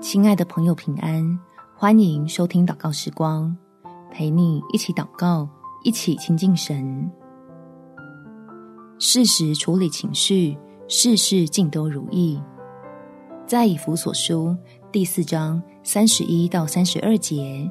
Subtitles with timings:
[0.00, 1.38] 亲爱的朋友，平安！
[1.76, 3.56] 欢迎收听祷告时光，
[4.10, 5.48] 陪你一起祷告，
[5.82, 7.10] 一起亲近神。
[8.98, 10.56] 适时处理情绪，
[10.88, 12.40] 事事尽都如意。
[13.46, 14.56] 在以弗所书
[14.92, 17.70] 第四章三十一到三十二节，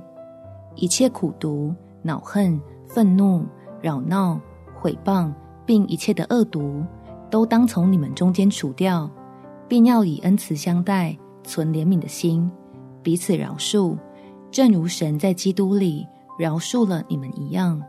[0.75, 3.45] 一切苦毒、恼恨、愤怒、
[3.81, 4.39] 扰闹、
[4.75, 5.31] 毁谤，
[5.65, 6.83] 并一切的恶毒，
[7.29, 9.09] 都当从你们中间除掉，
[9.67, 11.17] 并要以恩慈相待。
[11.43, 12.49] 存怜悯的心，
[13.01, 13.97] 彼此饶恕，
[14.51, 16.05] 正如神在基督里
[16.37, 17.81] 饶恕了你们一样。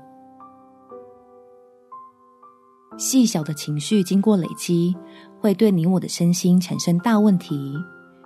[2.96, 4.94] 细小的情绪经过累积，
[5.40, 7.74] 会对你我的身心产生大问题，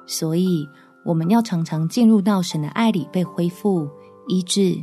[0.06, 0.66] 所以
[1.05, 3.88] 我们要常常进入到神的爱里，被恢复、
[4.27, 4.77] 医治，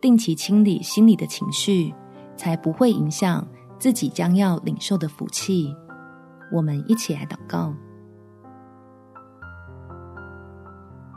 [0.00, 1.94] 定期清理心里的情绪，
[2.36, 3.46] 才不会影响
[3.78, 5.72] 自己将要领受的福气。
[6.52, 7.72] 我们一起来祷告。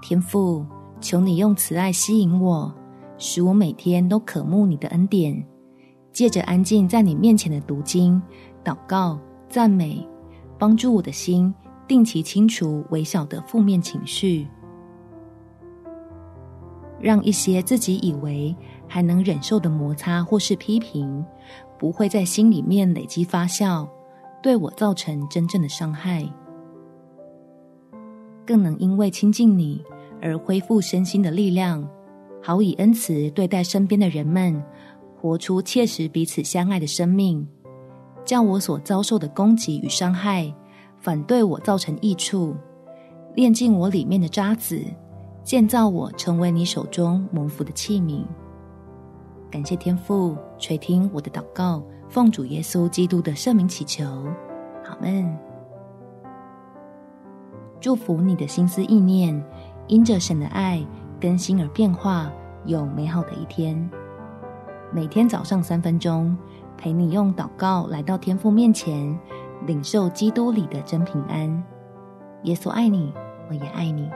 [0.03, 0.65] 天父，
[0.99, 2.69] 求你用慈爱吸引我，
[3.17, 5.41] 使我每天都渴慕你的恩典。
[6.11, 8.21] 借着安静在你面前的读经、
[8.65, 10.05] 祷告、赞美，
[10.59, 11.55] 帮助我的心
[11.87, 14.45] 定期清除微小的负面情绪，
[16.99, 18.53] 让一些自己以为
[18.85, 21.25] 还能忍受的摩擦或是批评，
[21.79, 23.87] 不会在心里面累积发酵，
[24.41, 26.29] 对我造成真正的伤害，
[28.45, 29.81] 更能因为亲近你。
[30.23, 31.85] 而恢复身心的力量，
[32.41, 34.63] 好以恩慈对待身边的人们，
[35.19, 37.45] 活出切实彼此相爱的生命，
[38.23, 40.51] 叫我所遭受的攻击与伤害，
[41.01, 42.55] 反对我造成益处，
[43.35, 44.81] 炼净我里面的渣滓，
[45.43, 48.23] 建造我成为你手中蒙福的器皿。
[49.51, 54.05] 感谢天父垂听我的祷告，奉主耶稣基督的圣名祈求，
[54.85, 55.37] 阿们。
[57.81, 59.35] 祝福你的心思意念。
[59.87, 60.85] 因着神的爱
[61.19, 62.31] 更新而变化，
[62.65, 63.89] 有美好的一天。
[64.91, 66.37] 每天早上三分钟，
[66.77, 69.17] 陪你用祷告来到天父面前，
[69.65, 71.63] 领受基督里的真平安。
[72.43, 73.13] 耶稣爱你，
[73.49, 74.09] 我也爱你。